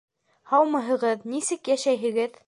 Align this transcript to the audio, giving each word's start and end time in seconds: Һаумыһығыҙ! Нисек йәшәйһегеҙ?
Һаумыһығыҙ! 0.53 1.21
Нисек 1.33 1.71
йәшәйһегеҙ? 1.73 2.39